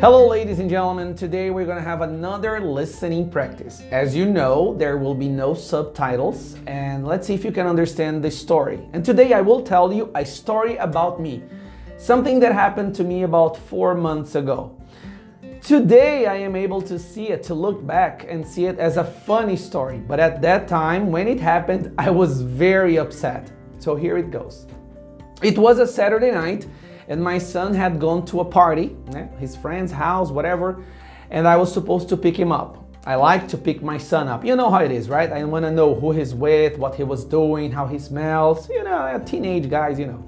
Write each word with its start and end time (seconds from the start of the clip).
Hello, 0.00 0.26
ladies 0.26 0.60
and 0.60 0.70
gentlemen. 0.70 1.14
Today 1.14 1.50
we're 1.50 1.66
going 1.66 1.76
to 1.76 1.84
have 1.84 2.00
another 2.00 2.58
listening 2.58 3.30
practice. 3.30 3.82
As 3.90 4.16
you 4.16 4.24
know, 4.24 4.74
there 4.78 4.96
will 4.96 5.14
be 5.14 5.28
no 5.28 5.52
subtitles, 5.52 6.56
and 6.66 7.06
let's 7.06 7.26
see 7.26 7.34
if 7.34 7.44
you 7.44 7.52
can 7.52 7.66
understand 7.66 8.24
the 8.24 8.30
story. 8.30 8.80
And 8.94 9.04
today 9.04 9.34
I 9.34 9.42
will 9.42 9.62
tell 9.62 9.92
you 9.92 10.10
a 10.14 10.24
story 10.24 10.78
about 10.78 11.20
me, 11.20 11.42
something 11.98 12.40
that 12.40 12.54
happened 12.54 12.94
to 12.94 13.04
me 13.04 13.24
about 13.24 13.58
four 13.58 13.94
months 13.94 14.36
ago. 14.36 14.74
Today 15.60 16.24
I 16.24 16.36
am 16.36 16.56
able 16.56 16.80
to 16.80 16.98
see 16.98 17.28
it, 17.28 17.42
to 17.42 17.54
look 17.54 17.86
back 17.86 18.24
and 18.26 18.46
see 18.46 18.64
it 18.64 18.78
as 18.78 18.96
a 18.96 19.04
funny 19.04 19.56
story, 19.56 19.98
but 19.98 20.18
at 20.18 20.40
that 20.40 20.66
time, 20.66 21.12
when 21.12 21.28
it 21.28 21.38
happened, 21.38 21.92
I 21.98 22.08
was 22.08 22.40
very 22.40 22.98
upset. 22.98 23.52
So 23.80 23.96
here 23.96 24.16
it 24.16 24.30
goes. 24.30 24.66
It 25.42 25.58
was 25.58 25.78
a 25.78 25.86
Saturday 25.86 26.30
night 26.30 26.66
and 27.10 27.20
my 27.22 27.38
son 27.38 27.74
had 27.74 27.98
gone 27.98 28.24
to 28.24 28.38
a 28.38 28.44
party, 28.44 28.96
his 29.38 29.56
friend's 29.56 29.90
house, 29.90 30.30
whatever, 30.30 30.84
and 31.28 31.46
I 31.46 31.56
was 31.56 31.72
supposed 31.72 32.08
to 32.10 32.16
pick 32.16 32.36
him 32.36 32.52
up. 32.52 32.86
I 33.04 33.16
like 33.16 33.48
to 33.48 33.58
pick 33.58 33.82
my 33.82 33.98
son 33.98 34.28
up. 34.28 34.44
You 34.44 34.54
know 34.54 34.70
how 34.70 34.78
it 34.84 34.92
is, 34.92 35.08
right? 35.08 35.32
I 35.32 35.42
want 35.42 35.64
to 35.64 35.72
know 35.72 35.94
who 35.94 36.12
he's 36.12 36.34
with, 36.34 36.78
what 36.78 36.94
he 36.94 37.02
was 37.02 37.24
doing, 37.24 37.72
how 37.72 37.88
he 37.88 37.98
smells, 37.98 38.70
you 38.70 38.84
know, 38.84 39.20
teenage 39.26 39.68
guys, 39.68 39.98
you 39.98 40.06
know. 40.06 40.24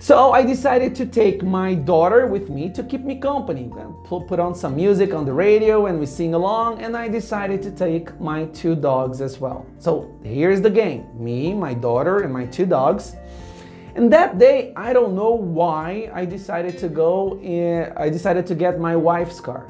So 0.00 0.32
I 0.32 0.42
decided 0.42 0.96
to 0.96 1.06
take 1.06 1.44
my 1.44 1.74
daughter 1.74 2.26
with 2.26 2.50
me 2.50 2.70
to 2.70 2.82
keep 2.82 3.02
me 3.02 3.20
company. 3.20 3.70
Put 4.04 4.40
on 4.40 4.56
some 4.56 4.74
music 4.74 5.14
on 5.14 5.24
the 5.26 5.32
radio 5.32 5.86
and 5.86 6.00
we 6.00 6.06
sing 6.06 6.34
along, 6.34 6.82
and 6.82 6.96
I 6.96 7.06
decided 7.06 7.62
to 7.62 7.70
take 7.70 8.18
my 8.20 8.46
two 8.46 8.74
dogs 8.74 9.20
as 9.20 9.38
well. 9.38 9.64
So 9.78 10.18
here's 10.24 10.60
the 10.60 10.70
game 10.70 11.06
me, 11.14 11.54
my 11.54 11.72
daughter, 11.74 12.20
and 12.20 12.32
my 12.32 12.46
two 12.46 12.66
dogs. 12.66 13.14
And 13.98 14.12
that 14.12 14.38
day, 14.38 14.72
I 14.76 14.92
don't 14.92 15.16
know 15.16 15.32
why, 15.32 16.08
I 16.14 16.24
decided 16.24 16.78
to 16.78 16.88
go, 16.88 17.36
in, 17.42 17.92
I 17.96 18.08
decided 18.08 18.46
to 18.46 18.54
get 18.54 18.78
my 18.78 18.94
wife's 18.94 19.40
car. 19.40 19.66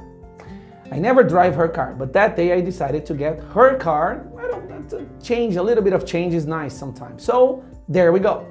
I 0.92 0.98
never 0.98 1.22
drive 1.24 1.54
her 1.54 1.66
car, 1.66 1.94
but 1.94 2.12
that 2.12 2.36
day 2.36 2.52
I 2.52 2.60
decided 2.60 3.06
to 3.06 3.14
get 3.14 3.40
her 3.54 3.78
car. 3.78 4.30
I 4.38 4.42
don't 4.48 4.70
have 4.70 4.86
to 4.90 5.08
change, 5.22 5.56
a 5.56 5.62
little 5.62 5.82
bit 5.82 5.94
of 5.94 6.04
change 6.04 6.34
is 6.34 6.46
nice 6.46 6.76
sometimes. 6.76 7.24
So 7.24 7.64
there 7.88 8.12
we 8.12 8.20
go. 8.20 8.46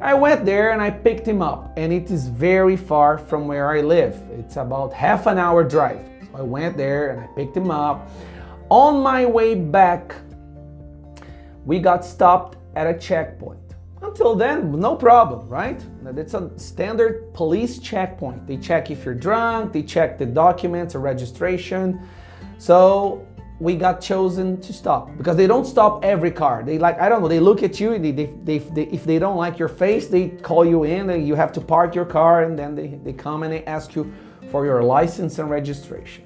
I 0.00 0.14
went 0.14 0.44
there 0.44 0.70
and 0.70 0.80
I 0.80 0.90
picked 0.90 1.26
him 1.26 1.42
up, 1.42 1.72
and 1.76 1.92
it 1.92 2.08
is 2.12 2.28
very 2.28 2.76
far 2.76 3.18
from 3.18 3.48
where 3.48 3.68
I 3.72 3.80
live. 3.80 4.14
It's 4.30 4.56
about 4.56 4.92
half 4.92 5.26
an 5.26 5.38
hour 5.38 5.64
drive. 5.64 6.06
So 6.30 6.38
I 6.38 6.42
went 6.42 6.76
there 6.76 7.10
and 7.10 7.20
I 7.20 7.26
picked 7.34 7.56
him 7.56 7.72
up. 7.72 8.08
On 8.68 9.02
my 9.02 9.26
way 9.26 9.56
back, 9.56 10.14
we 11.64 11.80
got 11.80 12.04
stopped 12.04 12.58
at 12.76 12.86
a 12.86 12.96
checkpoint. 12.96 13.65
Until 14.18 14.34
then, 14.34 14.80
no 14.80 14.96
problem, 14.96 15.46
right? 15.46 15.78
It's 16.16 16.32
a 16.32 16.50
standard 16.58 17.34
police 17.34 17.78
checkpoint. 17.78 18.46
They 18.46 18.56
check 18.56 18.90
if 18.90 19.04
you're 19.04 19.12
drunk, 19.12 19.74
they 19.74 19.82
check 19.82 20.16
the 20.16 20.24
documents 20.24 20.94
or 20.94 21.00
registration. 21.00 22.00
So 22.56 23.28
we 23.60 23.76
got 23.76 24.00
chosen 24.00 24.58
to 24.62 24.72
stop 24.72 25.14
because 25.18 25.36
they 25.36 25.46
don't 25.46 25.66
stop 25.66 26.02
every 26.02 26.30
car. 26.30 26.62
They 26.62 26.78
like, 26.78 26.98
I 26.98 27.10
don't 27.10 27.20
know, 27.20 27.28
they 27.28 27.40
look 27.40 27.62
at 27.62 27.78
you, 27.78 27.98
they, 27.98 28.10
they, 28.10 28.32
they, 28.42 28.58
they, 28.60 28.84
if 28.84 29.04
they 29.04 29.18
don't 29.18 29.36
like 29.36 29.58
your 29.58 29.68
face, 29.68 30.08
they 30.08 30.30
call 30.30 30.64
you 30.64 30.84
in 30.84 31.10
and 31.10 31.28
you 31.28 31.34
have 31.34 31.52
to 31.52 31.60
park 31.60 31.94
your 31.94 32.06
car 32.06 32.44
and 32.44 32.58
then 32.58 32.74
they, 32.74 32.98
they 33.04 33.12
come 33.12 33.42
and 33.42 33.52
they 33.52 33.64
ask 33.66 33.94
you 33.94 34.10
for 34.50 34.64
your 34.64 34.82
license 34.82 35.38
and 35.38 35.50
registration. 35.50 36.24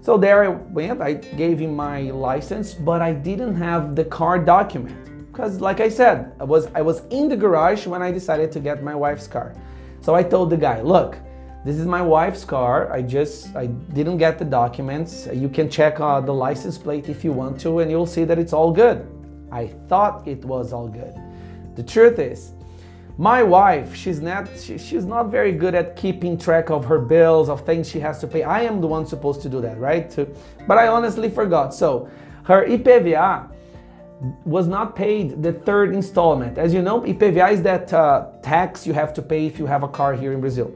So 0.00 0.16
there 0.16 0.44
I 0.44 0.48
went, 0.48 1.00
I 1.00 1.14
gave 1.14 1.58
him 1.58 1.74
my 1.74 2.02
license, 2.02 2.72
but 2.72 3.02
I 3.02 3.12
didn't 3.12 3.56
have 3.56 3.96
the 3.96 4.04
car 4.04 4.38
document 4.38 4.99
because 5.30 5.60
like 5.60 5.80
I 5.80 5.88
said, 5.88 6.32
I 6.40 6.44
was 6.44 6.68
I 6.74 6.82
was 6.82 7.02
in 7.10 7.28
the 7.28 7.36
garage 7.36 7.86
when 7.86 8.02
I 8.02 8.10
decided 8.10 8.50
to 8.52 8.60
get 8.60 8.82
my 8.82 8.94
wife's 8.94 9.26
car. 9.26 9.54
So 10.00 10.14
I 10.14 10.22
told 10.22 10.50
the 10.50 10.56
guy, 10.56 10.80
"Look, 10.80 11.18
this 11.64 11.76
is 11.76 11.86
my 11.86 12.02
wife's 12.02 12.44
car. 12.44 12.92
I 12.92 13.02
just 13.02 13.54
I 13.54 13.66
didn't 13.66 14.18
get 14.18 14.38
the 14.38 14.44
documents. 14.44 15.28
You 15.32 15.48
can 15.48 15.70
check 15.70 16.00
uh, 16.00 16.20
the 16.20 16.32
license 16.32 16.78
plate 16.78 17.08
if 17.08 17.24
you 17.24 17.32
want 17.32 17.60
to 17.60 17.80
and 17.80 17.90
you'll 17.90 18.06
see 18.06 18.24
that 18.24 18.38
it's 18.38 18.52
all 18.52 18.72
good." 18.72 19.06
I 19.52 19.66
thought 19.88 20.26
it 20.28 20.44
was 20.44 20.72
all 20.72 20.88
good. 20.88 21.14
The 21.74 21.82
truth 21.82 22.18
is, 22.18 22.52
my 23.18 23.42
wife, 23.42 23.94
she's 23.94 24.20
not 24.20 24.48
she, 24.58 24.78
she's 24.78 25.04
not 25.04 25.30
very 25.30 25.52
good 25.52 25.74
at 25.74 25.96
keeping 25.96 26.38
track 26.38 26.70
of 26.70 26.84
her 26.84 26.98
bills, 26.98 27.48
of 27.48 27.66
things 27.66 27.88
she 27.88 28.00
has 28.00 28.18
to 28.20 28.26
pay. 28.26 28.42
I 28.42 28.62
am 28.62 28.80
the 28.80 28.86
one 28.86 29.06
supposed 29.06 29.42
to 29.42 29.48
do 29.48 29.60
that, 29.60 29.78
right? 29.78 30.08
To, 30.12 30.26
but 30.66 30.78
I 30.78 30.88
honestly 30.88 31.28
forgot. 31.28 31.74
So, 31.74 32.08
her 32.44 32.66
IPVA 32.66 33.50
was 34.44 34.66
not 34.66 34.94
paid 34.94 35.42
the 35.42 35.52
third 35.52 35.94
installment. 35.94 36.58
As 36.58 36.74
you 36.74 36.82
know, 36.82 37.00
IPVA 37.00 37.52
is 37.52 37.62
that 37.62 37.92
uh, 37.92 38.28
tax 38.42 38.86
you 38.86 38.92
have 38.92 39.14
to 39.14 39.22
pay 39.22 39.46
if 39.46 39.58
you 39.58 39.66
have 39.66 39.82
a 39.82 39.88
car 39.88 40.14
here 40.14 40.32
in 40.32 40.40
Brazil. 40.40 40.72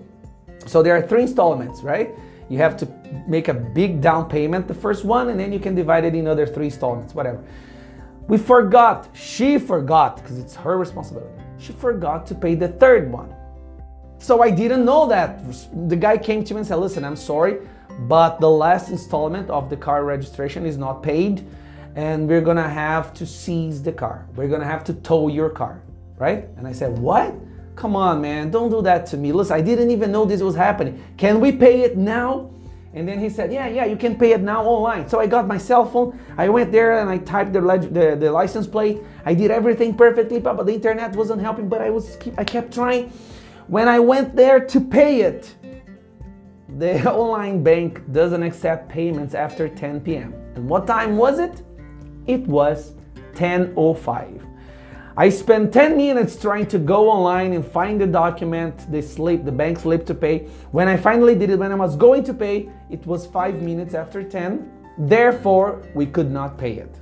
So 0.67 0.83
there 0.83 0.97
are 0.97 1.03
three 1.03 1.23
installments, 1.23 1.83
right? 1.83 2.15
You 2.49 2.59
have 2.59 2.77
to 2.79 2.89
make 3.27 3.49
a 3.49 3.55
big 3.55 4.01
down 4.01 4.29
payment, 4.29 4.67
the 4.67 4.75
first 4.75 5.05
one, 5.05 5.29
and 5.29 5.39
then 5.39 5.53
you 5.53 5.59
can 5.59 5.75
divide 5.75 6.05
it 6.05 6.15
in 6.15 6.27
other 6.27 6.47
three 6.47 6.67
installments, 6.67 7.15
whatever. 7.15 7.43
We 8.29 8.39
forgot, 8.39 9.09
she 9.15 9.59
forgot, 9.59 10.17
because 10.17 10.39
it's 10.39 10.55
her 10.55 10.79
responsibility. 10.79 11.35
She 11.59 11.73
forgot 11.73 12.27
to 12.29 12.35
pay 12.35 12.55
the 12.55 12.69
third 12.69 13.13
one. 13.13 13.35
So 14.19 14.43
I 14.43 14.51
didn't 14.51 14.87
know 14.87 15.07
that. 15.09 15.45
The 15.89 15.97
guy 15.97 16.17
came 16.17 16.45
to 16.45 16.55
me 16.55 16.61
and 16.61 16.67
said, 16.67 16.77
Listen, 16.77 17.05
I'm 17.05 17.17
sorry, 17.17 17.59
but 18.09 18.41
the 18.41 18.49
last 18.49 18.89
installment 18.89 19.51
of 19.51 19.69
the 19.69 19.77
car 19.77 20.05
registration 20.05 20.65
is 20.65 20.79
not 20.79 21.03
paid 21.03 21.47
and 21.95 22.29
we're 22.29 22.41
gonna 22.41 22.69
have 22.69 23.15
to 23.15 23.27
seize 23.27 23.83
the 23.83 23.93
car. 23.93 24.27
We're 24.35 24.49
gonna 24.49 24.65
have 24.65 24.85
to 24.85 24.95
tow 24.95 25.29
your 25.29 25.51
car, 25.51 25.83
right? 26.19 26.49
And 26.57 26.67
I 26.67 26.73
said, 26.73 26.99
What? 26.99 27.35
Come 27.77 27.97
on, 27.97 28.21
man, 28.21 28.51
don't 28.51 28.71
do 28.71 28.83
that 28.83 29.05
to 29.07 29.17
me. 29.17 29.33
Listen, 29.33 29.57
I 29.57 29.61
didn't 29.61 29.91
even 29.91 30.13
know 30.13 30.25
this 30.25 30.43
was 30.43 30.55
happening. 30.55 31.03
Can 31.17 31.41
we 31.41 31.51
pay 31.51 31.83
it 31.83 31.97
now? 31.97 32.51
And 32.93 33.09
then 33.09 33.19
he 33.19 33.29
said, 33.29 33.53
Yeah, 33.53 33.67
yeah, 33.69 33.85
you 33.85 33.97
can 33.97 34.17
pay 34.17 34.33
it 34.33 34.41
now 34.41 34.65
online. 34.65 35.09
So 35.09 35.19
I 35.19 35.27
got 35.27 35.47
my 35.47 35.59
cell 35.59 35.85
phone. 35.85 36.19
I 36.37 36.49
went 36.49 36.71
there 36.73 36.99
and 36.99 37.11
I 37.11 37.19
typed 37.19 37.53
the, 37.53 37.61
the, 37.61 38.17
the 38.17 38.31
license 38.31 38.67
plate. 38.67 39.01
I 39.25 39.35
did 39.35 39.51
everything 39.51 39.97
perfectly, 39.97 40.39
but 40.39 40.65
the 40.65 40.75
internet 40.75 41.15
wasn't 41.15 41.41
helping, 41.43 41.69
but 41.69 41.81
I, 41.81 41.91
was 41.91 42.17
I 42.39 42.45
kept 42.45 42.73
trying. 42.73 43.13
When 43.67 43.89
I 43.89 43.99
went 43.99 44.37
there 44.37 44.61
to 44.61 44.81
pay 44.81 45.23
it, 45.23 45.55
the 46.79 47.13
online 47.13 47.63
bank 47.63 48.13
doesn't 48.13 48.43
accept 48.43 48.89
payments 48.89 49.35
after 49.35 49.69
10 49.69 50.01
p.m. 50.01 50.33
And 50.55 50.69
what 50.69 50.87
time 50.87 51.17
was 51.17 51.39
it? 51.41 51.63
It 52.27 52.47
was 52.47 52.93
10.05. 53.35 54.41
I 55.17 55.29
spent 55.29 55.73
10 55.73 55.97
minutes 55.97 56.37
trying 56.37 56.67
to 56.67 56.79
go 56.79 57.09
online 57.09 57.53
and 57.53 57.65
find 57.65 58.01
the 58.01 58.07
document, 58.07 58.91
the 58.91 59.01
slip, 59.01 59.45
the 59.45 59.53
bank 59.53 59.79
slip 59.79 60.05
to 60.07 60.15
pay. 60.15 60.49
When 60.73 60.89
I 60.89 60.97
finally 60.97 61.37
did 61.37 61.51
it, 61.51 61.59
when 61.59 61.71
I 61.71 61.77
was 61.77 61.95
going 61.95 62.25
to 62.25 62.35
pay, 62.35 62.69
it 62.91 63.07
was 63.07 63.25
five 63.25 63.63
minutes 63.63 63.95
after 63.95 64.25
10. 64.25 64.69
Therefore, 64.99 65.83
we 65.95 66.07
could 66.07 66.33
not 66.33 66.59
pay 66.59 66.73
it. 66.75 66.97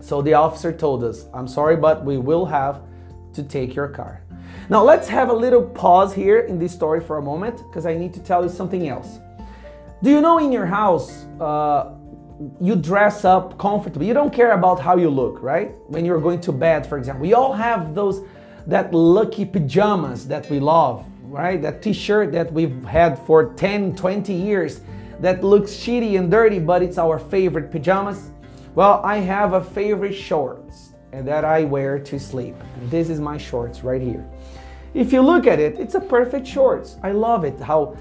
So 0.00 0.22
the 0.22 0.32
officer 0.32 0.72
told 0.72 1.04
us, 1.04 1.26
I'm 1.34 1.46
sorry, 1.46 1.76
but 1.76 2.04
we 2.04 2.16
will 2.16 2.46
have 2.46 2.82
to 3.34 3.42
take 3.42 3.74
your 3.74 3.88
car. 3.88 4.22
Now, 4.70 4.82
let's 4.82 5.06
have 5.08 5.28
a 5.28 5.32
little 5.32 5.62
pause 5.62 6.14
here 6.14 6.40
in 6.40 6.58
this 6.58 6.72
story 6.72 7.00
for 7.00 7.18
a 7.18 7.22
moment 7.22 7.58
because 7.68 7.84
I 7.84 7.94
need 7.96 8.14
to 8.14 8.20
tell 8.20 8.42
you 8.42 8.48
something 8.48 8.88
else. 8.88 9.18
Do 10.02 10.10
you 10.10 10.22
know 10.22 10.38
in 10.38 10.52
your 10.52 10.66
house, 10.66 11.26
uh, 11.38 11.95
you 12.60 12.76
dress 12.76 13.24
up 13.24 13.58
comfortably. 13.58 14.06
You 14.06 14.14
don't 14.14 14.32
care 14.32 14.52
about 14.52 14.80
how 14.80 14.96
you 14.96 15.10
look, 15.10 15.42
right? 15.42 15.72
When 15.88 16.04
you're 16.04 16.20
going 16.20 16.40
to 16.42 16.52
bed, 16.52 16.86
for 16.86 16.98
example. 16.98 17.22
We 17.22 17.34
all 17.34 17.52
have 17.52 17.94
those 17.94 18.22
that 18.66 18.92
lucky 18.92 19.44
pajamas 19.44 20.26
that 20.28 20.50
we 20.50 20.58
love, 20.58 21.06
right? 21.22 21.60
That 21.62 21.82
t-shirt 21.82 22.32
that 22.32 22.52
we've 22.52 22.84
had 22.84 23.18
for 23.20 23.52
10, 23.54 23.94
20 23.94 24.32
years 24.32 24.80
that 25.20 25.42
looks 25.42 25.70
shitty 25.72 26.18
and 26.18 26.30
dirty, 26.30 26.58
but 26.58 26.82
it's 26.82 26.98
our 26.98 27.18
favorite 27.18 27.70
pajamas. 27.70 28.30
Well, 28.74 29.00
I 29.04 29.18
have 29.18 29.54
a 29.54 29.64
favorite 29.64 30.14
shorts 30.14 30.92
and 31.12 31.26
that 31.26 31.44
I 31.44 31.64
wear 31.64 31.98
to 31.98 32.18
sleep. 32.18 32.56
This 32.90 33.08
is 33.08 33.20
my 33.20 33.38
shorts 33.38 33.82
right 33.82 34.02
here. 34.02 34.28
If 34.92 35.12
you 35.12 35.22
look 35.22 35.46
at 35.46 35.58
it, 35.60 35.78
it's 35.78 35.94
a 35.94 36.00
perfect 36.00 36.46
shorts. 36.46 36.96
I 37.02 37.12
love 37.12 37.44
it, 37.44 37.58
how 37.60 37.96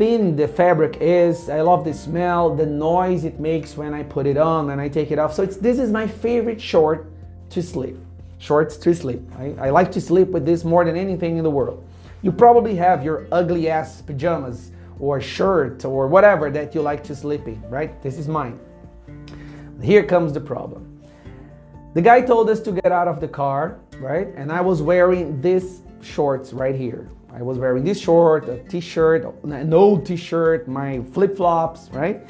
thin 0.00 0.34
the 0.34 0.48
fabric 0.48 0.96
is. 1.02 1.50
I 1.50 1.60
love 1.60 1.84
the 1.84 1.92
smell, 1.92 2.56
the 2.56 2.64
noise 2.64 3.26
it 3.26 3.38
makes 3.38 3.76
when 3.76 3.92
I 3.92 4.02
put 4.02 4.26
it 4.26 4.38
on 4.38 4.70
and 4.70 4.80
I 4.80 4.88
take 4.88 5.10
it 5.10 5.18
off. 5.18 5.34
So 5.34 5.42
it's, 5.42 5.58
this 5.58 5.78
is 5.78 5.90
my 5.90 6.06
favorite 6.06 6.58
short 6.58 7.12
to 7.50 7.62
sleep. 7.62 7.98
Shorts 8.38 8.78
to 8.78 8.94
sleep. 8.94 9.20
I, 9.36 9.54
I 9.66 9.68
like 9.68 9.92
to 9.92 10.00
sleep 10.00 10.28
with 10.28 10.46
this 10.46 10.64
more 10.64 10.86
than 10.86 10.96
anything 10.96 11.36
in 11.36 11.44
the 11.44 11.50
world. 11.50 11.86
You 12.22 12.32
probably 12.32 12.74
have 12.76 13.04
your 13.04 13.26
ugly 13.30 13.68
ass 13.68 14.00
pajamas 14.00 14.70
or 14.98 15.20
shirt 15.20 15.84
or 15.84 16.06
whatever 16.06 16.50
that 16.50 16.74
you 16.74 16.80
like 16.80 17.04
to 17.04 17.14
sleep 17.14 17.46
in, 17.46 17.62
right? 17.68 18.02
This 18.02 18.16
is 18.16 18.26
mine. 18.26 18.58
Here 19.82 20.02
comes 20.02 20.32
the 20.32 20.40
problem. 20.40 20.98
The 21.92 22.00
guy 22.00 22.22
told 22.22 22.48
us 22.48 22.60
to 22.60 22.72
get 22.72 22.90
out 22.90 23.06
of 23.06 23.20
the 23.20 23.28
car, 23.28 23.78
right? 23.98 24.28
And 24.34 24.50
I 24.50 24.62
was 24.62 24.80
wearing 24.80 25.42
this 25.42 25.82
shorts 26.00 26.54
right 26.54 26.74
here. 26.74 27.10
I 27.32 27.42
was 27.42 27.58
wearing 27.58 27.84
this 27.84 28.00
short, 28.00 28.48
a 28.48 28.58
t-shirt, 28.64 29.24
an 29.44 29.72
old 29.72 30.04
t-shirt, 30.04 30.66
my 30.66 31.00
flip-flops, 31.12 31.90
right? 31.90 32.28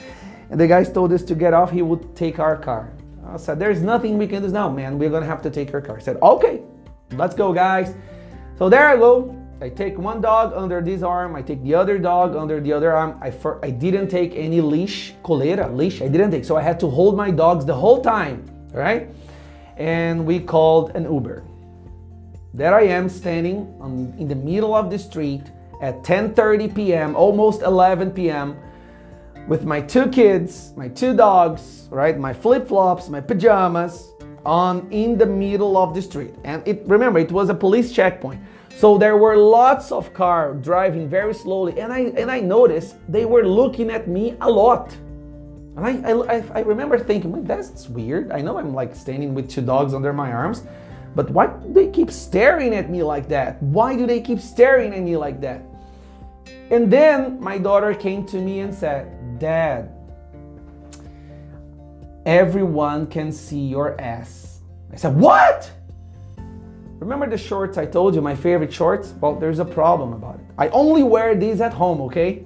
And 0.50 0.60
the 0.60 0.66
guys 0.66 0.92
told 0.92 1.12
us 1.12 1.22
to 1.24 1.34
get 1.34 1.54
off, 1.54 1.70
he 1.70 1.82
would 1.82 2.14
take 2.14 2.38
our 2.38 2.56
car. 2.56 2.92
I 3.26 3.36
said, 3.36 3.58
there's 3.58 3.80
nothing 3.80 4.18
we 4.18 4.26
can 4.26 4.42
do 4.42 4.48
now, 4.48 4.68
man. 4.68 4.98
We're 4.98 5.10
gonna 5.10 5.26
have 5.26 5.42
to 5.42 5.50
take 5.50 5.72
your 5.72 5.80
car. 5.80 5.96
I 5.96 6.00
said, 6.00 6.16
okay, 6.22 6.62
let's 7.12 7.34
go, 7.34 7.52
guys. 7.52 7.94
So 8.58 8.68
there 8.68 8.88
I 8.88 8.96
go. 8.96 9.36
I 9.62 9.68
take 9.68 9.98
one 9.98 10.20
dog 10.22 10.54
under 10.54 10.80
this 10.80 11.02
arm, 11.02 11.36
I 11.36 11.42
take 11.42 11.62
the 11.62 11.74
other 11.74 11.98
dog 11.98 12.34
under 12.34 12.60
the 12.60 12.72
other 12.72 12.92
arm. 12.92 13.18
I, 13.22 13.32
I 13.62 13.70
didn't 13.70 14.08
take 14.08 14.34
any 14.34 14.62
leash, 14.62 15.14
coleira, 15.22 15.70
leash, 15.74 16.00
I 16.00 16.08
didn't 16.08 16.30
take. 16.30 16.46
So 16.46 16.56
I 16.56 16.62
had 16.62 16.80
to 16.80 16.88
hold 16.88 17.14
my 17.14 17.30
dogs 17.30 17.66
the 17.66 17.74
whole 17.74 18.00
time, 18.00 18.44
right? 18.72 19.10
And 19.76 20.24
we 20.24 20.40
called 20.40 20.96
an 20.96 21.04
Uber. 21.04 21.44
There 22.52 22.74
I 22.74 22.82
am 22.82 23.08
standing 23.08 23.72
on, 23.80 24.12
in 24.18 24.26
the 24.26 24.34
middle 24.34 24.74
of 24.74 24.90
the 24.90 24.98
street 24.98 25.42
at 25.80 26.02
10:30 26.02 26.74
p.m., 26.74 27.14
almost 27.14 27.62
11 27.62 28.10
p.m., 28.10 28.56
with 29.46 29.64
my 29.64 29.80
two 29.80 30.06
kids, 30.08 30.72
my 30.76 30.88
two 30.88 31.16
dogs, 31.16 31.88
right, 31.90 32.18
my 32.18 32.32
flip-flops, 32.32 33.08
my 33.08 33.20
pajamas, 33.20 34.12
on 34.44 34.88
in 34.90 35.16
the 35.16 35.26
middle 35.26 35.76
of 35.76 35.94
the 35.94 36.02
street. 36.02 36.34
And 36.44 36.66
it 36.66 36.82
remember 36.86 37.20
it 37.20 37.30
was 37.30 37.50
a 37.50 37.54
police 37.54 37.92
checkpoint. 37.92 38.40
So 38.76 38.98
there 38.98 39.16
were 39.16 39.36
lots 39.36 39.92
of 39.92 40.12
cars 40.12 40.62
driving 40.64 41.08
very 41.08 41.34
slowly, 41.34 41.80
and 41.80 41.92
I 41.92 42.12
and 42.16 42.30
I 42.30 42.40
noticed 42.40 42.96
they 43.08 43.26
were 43.26 43.46
looking 43.46 43.90
at 43.90 44.08
me 44.08 44.36
a 44.40 44.50
lot. 44.50 44.92
And 45.76 45.86
I, 45.86 46.10
I, 46.36 46.44
I 46.54 46.60
remember 46.60 46.98
thinking, 46.98 47.44
that's 47.44 47.88
weird. 47.88 48.32
I 48.32 48.40
know 48.40 48.58
I'm 48.58 48.74
like 48.74 48.94
standing 48.94 49.34
with 49.34 49.48
two 49.48 49.62
dogs 49.62 49.94
under 49.94 50.12
my 50.12 50.32
arms, 50.32 50.64
but 51.14 51.30
why 51.30 51.46
do 51.46 51.72
they 51.72 51.88
keep 51.88 52.10
staring 52.10 52.74
at 52.74 52.90
me 52.90 53.02
like 53.02 53.28
that? 53.28 53.62
Why 53.62 53.96
do 53.96 54.06
they 54.06 54.20
keep 54.20 54.40
staring 54.40 54.94
at 54.94 55.02
me 55.02 55.16
like 55.16 55.40
that? 55.40 55.62
And 56.70 56.90
then 56.90 57.40
my 57.40 57.58
daughter 57.58 57.94
came 57.94 58.24
to 58.26 58.36
me 58.38 58.60
and 58.60 58.72
said, 58.72 59.38
Dad, 59.40 59.90
everyone 62.26 63.06
can 63.08 63.32
see 63.32 63.66
your 63.66 64.00
ass. 64.00 64.60
I 64.92 64.96
said, 64.96 65.16
What? 65.16 65.70
Remember 67.00 67.28
the 67.28 67.38
shorts 67.38 67.78
I 67.78 67.86
told 67.86 68.14
you, 68.14 68.20
my 68.20 68.34
favorite 68.34 68.72
shorts? 68.72 69.14
Well, 69.20 69.34
there's 69.34 69.58
a 69.58 69.64
problem 69.64 70.12
about 70.12 70.34
it. 70.34 70.44
I 70.58 70.68
only 70.68 71.02
wear 71.02 71.34
these 71.34 71.62
at 71.62 71.72
home, 71.72 72.00
okay? 72.02 72.44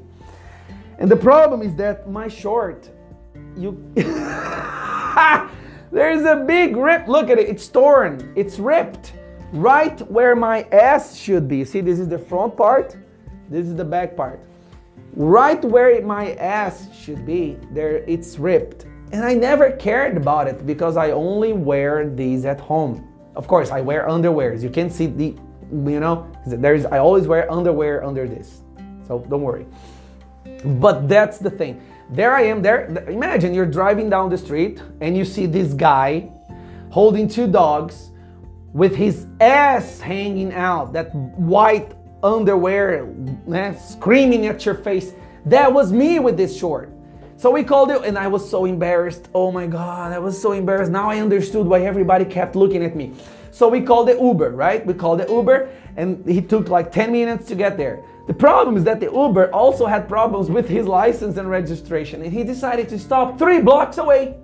And 0.99 1.11
the 1.11 1.17
problem 1.17 1.61
is 1.61 1.75
that 1.75 2.09
my 2.09 2.29
short, 2.29 2.89
you. 3.57 3.93
there's 5.95 6.25
a 6.25 6.37
big 6.37 6.77
rip. 6.77 7.07
Look 7.09 7.31
at 7.31 7.39
it, 7.39 7.49
it's 7.49 7.69
torn, 7.69 8.33
it's 8.37 8.59
ripped 8.59 9.15
right 9.55 10.01
where 10.11 10.35
my 10.35 10.63
ass 10.73 11.17
should 11.17 11.47
be. 11.47 11.65
See, 11.65 11.81
this 11.81 12.01
is 12.01 12.09
the 12.09 12.19
front 12.19 12.57
part, 12.57 12.97
this 13.49 13.67
is 13.67 13.77
the 13.77 13.85
back 13.85 14.17
part. 14.17 14.41
Right 15.15 15.65
where 15.65 16.03
my 16.03 16.35
ass 16.35 16.89
should 16.93 17.25
be, 17.25 17.57
there 17.71 17.99
it's 18.09 18.37
ripped. 18.37 18.87
And 19.13 19.25
I 19.25 19.35
never 19.35 19.71
cared 19.71 20.17
about 20.17 20.49
it 20.49 20.67
because 20.67 20.97
I 20.97 21.13
only 21.13 21.53
wear 21.53 22.11
these 22.11 22.45
at 22.45 22.59
home. 22.59 23.07
Of 23.37 23.47
course, 23.47 23.71
I 23.71 23.81
wear 23.81 24.09
underwears. 24.09 24.63
You 24.63 24.71
can 24.71 24.91
see 24.91 25.07
the, 25.07 25.37
you 25.71 26.01
know, 26.01 26.29
there's 26.47 26.85
I 26.87 26.99
always 26.99 27.29
wear 27.29 27.51
underwear 27.53 28.05
under 28.05 28.27
this. 28.27 28.63
So 29.07 29.25
don't 29.29 29.43
worry. 29.43 29.67
But 30.65 31.09
that's 31.09 31.39
the 31.39 31.51
thing. 31.51 31.81
There 32.11 32.35
I 32.35 32.43
am 32.43 32.63
there. 32.63 32.87
Imagine 33.09 33.55
you're 33.55 33.67
driving 33.67 34.11
down 34.11 34.31
the 34.31 34.39
street 34.39 34.83
and 35.01 35.17
you 35.17 35.25
see 35.25 35.47
this 35.47 35.73
guy 35.73 36.31
holding 36.91 37.29
two 37.29 37.47
dogs 37.47 38.11
with 38.73 38.95
his 38.95 39.27
ass 39.41 40.01
hanging 40.01 40.53
out, 40.53 40.93
that 40.93 41.15
white 41.15 41.93
underwear, 42.23 43.07
man, 43.47 43.79
screaming 43.79 44.47
at 44.47 44.65
your 44.67 44.75
face. 44.75 45.13
That 45.47 45.73
was 45.73 45.93
me 45.93 46.19
with 46.19 46.37
this 46.37 46.57
short. 46.57 46.91
So 47.37 47.51
we 47.51 47.63
called 47.65 47.91
it, 47.91 48.03
and 48.05 48.17
I 48.17 48.29
was 48.29 48.49
so 48.49 48.65
embarrassed. 48.65 49.29
Oh 49.35 49.51
my 49.51 49.67
God, 49.67 50.13
I 50.13 50.19
was 50.19 50.41
so 50.41 50.53
embarrassed. 50.53 50.91
Now 50.91 51.11
I 51.11 51.21
understood 51.21 51.67
why 51.67 51.83
everybody 51.83 52.25
kept 52.25 52.57
looking 52.57 52.85
at 52.85 52.97
me. 52.97 53.13
So 53.51 53.69
we 53.69 53.81
called 53.83 54.09
the 54.09 54.19
Uber, 54.21 54.51
right? 54.51 54.85
We 54.85 54.95
called 54.95 55.21
the 55.21 55.29
Uber, 55.29 55.69
and 55.97 56.25
he 56.27 56.41
took 56.41 56.69
like 56.69 56.91
10 56.91 57.13
minutes 57.13 57.47
to 57.49 57.55
get 57.55 57.77
there. 57.77 58.03
The 58.27 58.35
problem 58.35 58.77
is 58.77 58.85
that 58.85 59.01
the 59.01 59.13
Uber 59.13 59.53
also 59.53 59.85
had 59.87 60.09
problems 60.09 60.51
with 60.51 60.69
his 60.69 60.87
license 60.87 61.37
and 61.37 61.49
registration, 61.51 62.23
and 62.23 62.33
he 62.33 62.43
decided 62.43 62.89
to 62.89 62.99
stop 62.99 63.39
three 63.39 63.61
blocks 63.61 63.99
away. 63.99 64.37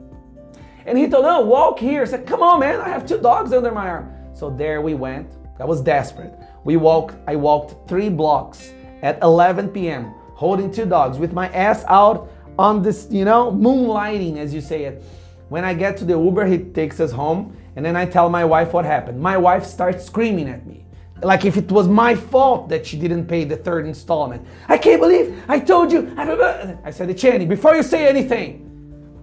And 0.84 0.98
he 0.98 1.08
told, 1.08 1.24
"No, 1.24 1.40
walk 1.40 1.78
here." 1.78 2.02
I 2.02 2.04
said, 2.04 2.26
"Come 2.26 2.42
on, 2.42 2.60
man! 2.60 2.80
I 2.80 2.88
have 2.88 3.06
two 3.06 3.18
dogs 3.18 3.52
under 3.52 3.72
my 3.72 3.88
arm." 3.88 4.10
So 4.34 4.50
there 4.50 4.80
we 4.82 4.94
went. 4.94 5.28
I 5.58 5.64
was 5.64 5.80
desperate. 5.80 6.34
We 6.64 6.76
walked. 6.76 7.16
I 7.26 7.36
walked 7.36 7.88
three 7.88 8.08
blocks 8.08 8.72
at 9.02 9.18
11 9.22 9.68
p.m. 9.68 10.12
holding 10.34 10.70
two 10.70 10.86
dogs 10.86 11.18
with 11.18 11.32
my 11.32 11.48
ass 11.48 11.84
out 11.88 12.28
on 12.58 12.82
this, 12.82 13.06
you 13.10 13.24
know, 13.24 13.50
moonlighting, 13.52 14.36
as 14.38 14.52
you 14.52 14.60
say 14.60 14.84
it. 14.84 15.02
When 15.48 15.64
I 15.64 15.74
get 15.74 15.96
to 15.98 16.04
the 16.04 16.18
Uber, 16.18 16.46
he 16.46 16.58
takes 16.58 17.00
us 17.00 17.12
home, 17.12 17.56
and 17.76 17.84
then 17.84 17.96
I 17.96 18.04
tell 18.06 18.28
my 18.30 18.44
wife 18.44 18.72
what 18.72 18.84
happened. 18.84 19.20
My 19.20 19.36
wife 19.36 19.64
starts 19.64 20.04
screaming 20.04 20.48
at 20.48 20.66
me. 20.66 20.86
Like 21.22 21.44
if 21.44 21.56
it 21.56 21.70
was 21.70 21.86
my 21.88 22.14
fault 22.14 22.68
that 22.70 22.86
she 22.86 22.98
didn't 22.98 23.26
pay 23.26 23.44
the 23.44 23.56
third 23.56 23.86
installment. 23.86 24.46
I 24.68 24.78
can't 24.78 25.00
believe 25.00 25.42
I 25.48 25.58
told 25.58 25.92
you. 25.92 26.12
I 26.16 26.90
said, 26.90 27.08
Channy, 27.10 27.48
before 27.48 27.74
you 27.74 27.82
say 27.82 28.08
anything, 28.08 28.66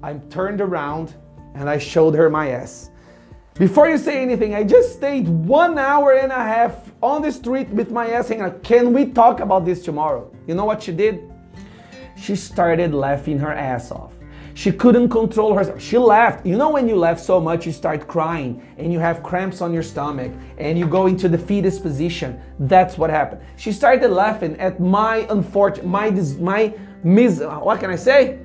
I 0.03 0.13
turned 0.29 0.61
around 0.61 1.15
and 1.55 1.69
I 1.69 1.79
showed 1.79 2.13
her 2.15 2.29
my 2.29 2.49
ass. 2.51 2.91
Before 3.55 3.89
you 3.89 3.97
say 3.97 4.21
anything, 4.21 4.53
I 4.53 4.63
just 4.63 4.93
stayed 4.93 5.27
one 5.27 5.79
hour 5.79 6.13
and 6.13 6.31
a 6.31 6.35
half 6.35 6.91
on 7.01 7.23
the 7.23 7.31
street 7.31 7.67
with 7.69 7.89
my 7.89 8.11
ass 8.11 8.27
hanging 8.27 8.43
out. 8.43 8.61
Can 8.61 8.93
we 8.93 9.07
talk 9.07 9.39
about 9.39 9.65
this 9.65 9.83
tomorrow? 9.83 10.31
You 10.45 10.53
know 10.53 10.65
what 10.65 10.83
she 10.83 10.91
did? 10.91 11.33
She 12.15 12.35
started 12.35 12.93
laughing 12.93 13.39
her 13.39 13.51
ass 13.51 13.91
off. 13.91 14.13
She 14.57 14.71
couldn't 14.71 15.09
control 15.09 15.53
herself. 15.53 15.79
She 15.79 15.99
laughed. 15.99 16.43
You 16.43 16.57
know, 16.57 16.71
when 16.71 16.89
you 16.89 16.95
laugh 16.95 17.19
so 17.19 17.39
much, 17.39 17.67
you 17.67 17.71
start 17.71 18.07
crying 18.07 18.67
and 18.79 18.91
you 18.91 18.97
have 18.97 19.21
cramps 19.21 19.61
on 19.61 19.71
your 19.71 19.83
stomach 19.83 20.31
and 20.57 20.79
you 20.79 20.87
go 20.87 21.05
into 21.05 21.29
the 21.29 21.37
fetus 21.37 21.77
position. 21.77 22.41
That's 22.61 22.97
what 22.97 23.11
happened. 23.11 23.43
She 23.57 23.71
started 23.71 24.09
laughing 24.09 24.59
at 24.59 24.79
my 24.79 25.27
unfortunate, 25.29 25.85
my, 25.85 26.09
my 26.39 26.73
mis, 27.03 27.39
what 27.39 27.79
can 27.79 27.91
I 27.91 27.95
say? 27.95 28.39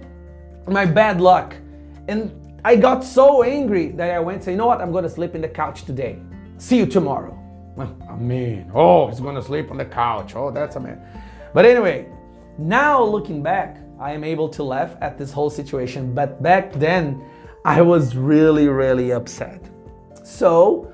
My 0.68 0.84
bad 0.84 1.18
luck. 1.18 1.54
And 2.08 2.30
I 2.62 2.76
got 2.76 3.02
so 3.02 3.42
angry 3.42 3.92
that 3.92 4.10
I 4.10 4.20
went 4.20 4.44
said, 4.44 4.50
you 4.50 4.58
know 4.58 4.66
what? 4.66 4.82
I'm 4.82 4.92
going 4.92 5.04
to 5.04 5.10
sleep 5.10 5.34
in 5.34 5.40
the 5.40 5.48
couch 5.48 5.86
today. 5.86 6.18
See 6.58 6.76
you 6.76 6.84
tomorrow. 6.84 7.38
Well, 7.74 7.96
I 8.06 8.16
mean, 8.16 8.70
oh, 8.74 9.08
he's 9.08 9.20
going 9.20 9.36
to 9.36 9.42
sleep 9.42 9.70
on 9.70 9.78
the 9.78 9.86
couch. 9.86 10.36
Oh, 10.36 10.50
that's 10.50 10.76
a 10.76 10.80
man. 10.80 11.00
But 11.54 11.64
anyway, 11.64 12.06
now 12.58 13.02
looking 13.02 13.42
back, 13.42 13.78
I 14.02 14.10
am 14.10 14.24
able 14.24 14.48
to 14.48 14.64
laugh 14.64 14.96
at 15.00 15.16
this 15.16 15.30
whole 15.30 15.48
situation. 15.48 16.12
But 16.12 16.42
back 16.42 16.72
then, 16.72 17.22
I 17.64 17.82
was 17.82 18.16
really, 18.16 18.66
really 18.66 19.12
upset. 19.12 19.62
So, 20.24 20.92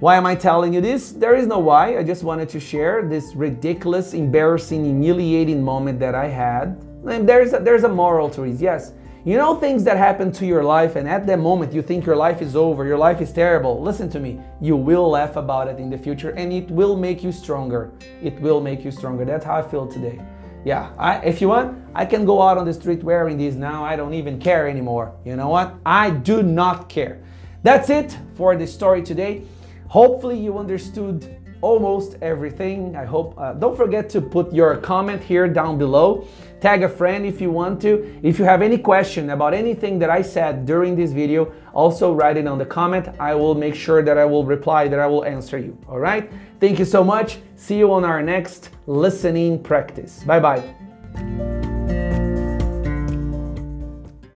why 0.00 0.16
am 0.16 0.24
I 0.24 0.34
telling 0.34 0.72
you 0.72 0.80
this? 0.80 1.12
There 1.12 1.34
is 1.34 1.46
no 1.46 1.58
why. 1.58 1.98
I 1.98 2.02
just 2.02 2.24
wanted 2.24 2.48
to 2.48 2.60
share 2.60 3.06
this 3.06 3.34
ridiculous, 3.34 4.14
embarrassing, 4.14 4.86
humiliating 4.86 5.62
moment 5.62 6.00
that 6.00 6.14
I 6.14 6.28
had. 6.28 6.82
And 7.06 7.28
there's 7.28 7.52
a, 7.52 7.58
there's 7.58 7.84
a 7.84 7.90
moral 7.90 8.30
to 8.30 8.44
it. 8.44 8.58
Yes, 8.58 8.92
you 9.26 9.36
know 9.36 9.56
things 9.56 9.84
that 9.84 9.98
happen 9.98 10.32
to 10.32 10.46
your 10.46 10.64
life, 10.64 10.96
and 10.96 11.06
at 11.06 11.26
that 11.26 11.38
moment 11.38 11.74
you 11.74 11.82
think 11.82 12.06
your 12.06 12.16
life 12.16 12.40
is 12.40 12.56
over, 12.56 12.86
your 12.86 12.96
life 12.96 13.20
is 13.20 13.32
terrible. 13.32 13.82
Listen 13.82 14.08
to 14.10 14.18
me. 14.18 14.40
You 14.62 14.76
will 14.76 15.10
laugh 15.10 15.36
about 15.36 15.68
it 15.68 15.78
in 15.78 15.90
the 15.90 15.98
future, 15.98 16.30
and 16.30 16.54
it 16.54 16.70
will 16.70 16.96
make 16.96 17.22
you 17.22 17.32
stronger. 17.32 17.92
It 18.22 18.40
will 18.40 18.62
make 18.62 18.82
you 18.82 18.90
stronger. 18.90 19.26
That's 19.26 19.44
how 19.44 19.56
I 19.56 19.62
feel 19.62 19.86
today 19.86 20.18
yeah, 20.64 20.92
I, 20.98 21.18
if 21.18 21.40
you 21.40 21.48
want, 21.48 21.78
I 21.94 22.04
can 22.04 22.24
go 22.24 22.42
out 22.42 22.58
on 22.58 22.66
the 22.66 22.74
street 22.74 23.02
wearing 23.02 23.38
these 23.38 23.56
now. 23.56 23.84
I 23.84 23.96
don't 23.96 24.14
even 24.14 24.38
care 24.38 24.68
anymore. 24.68 25.14
You 25.24 25.36
know 25.36 25.48
what? 25.48 25.74
I 25.86 26.10
do 26.10 26.42
not 26.42 26.88
care. 26.88 27.22
That's 27.62 27.90
it 27.90 28.16
for 28.34 28.56
the 28.56 28.66
story 28.66 29.02
today. 29.02 29.42
Hopefully, 29.88 30.38
you 30.38 30.58
understood 30.58 31.36
almost 31.60 32.16
everything. 32.22 32.96
I 32.96 33.04
hope. 33.04 33.34
Uh, 33.38 33.54
don't 33.54 33.76
forget 33.76 34.08
to 34.10 34.20
put 34.20 34.52
your 34.52 34.76
comment 34.76 35.22
here 35.22 35.48
down 35.48 35.78
below. 35.78 36.26
Tag 36.60 36.82
a 36.82 36.88
friend 36.88 37.24
if 37.24 37.40
you 37.40 37.50
want 37.50 37.80
to. 37.82 38.18
If 38.22 38.38
you 38.38 38.44
have 38.44 38.62
any 38.62 38.78
question 38.78 39.30
about 39.30 39.54
anything 39.54 39.98
that 40.00 40.10
I 40.10 40.22
said 40.22 40.66
during 40.66 40.96
this 40.96 41.12
video, 41.12 41.52
also 41.72 42.12
write 42.12 42.36
it 42.36 42.46
on 42.46 42.58
the 42.58 42.66
comment. 42.66 43.08
I 43.20 43.34
will 43.34 43.54
make 43.54 43.74
sure 43.74 44.02
that 44.02 44.18
I 44.18 44.24
will 44.24 44.44
reply, 44.44 44.88
that 44.88 44.98
I 44.98 45.06
will 45.06 45.24
answer 45.24 45.58
you. 45.58 45.78
All 45.88 46.00
right? 46.00 46.30
Thank 46.60 46.78
you 46.78 46.84
so 46.84 47.04
much. 47.04 47.38
See 47.56 47.78
you 47.78 47.92
on 47.92 48.04
our 48.04 48.22
next 48.22 48.70
listening 48.86 49.62
practice. 49.62 50.24
Bye 50.24 50.40
bye. 50.40 51.57